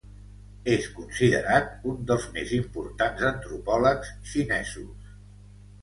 [0.75, 5.19] És considerat un dels més importants antropòlegs xinesos.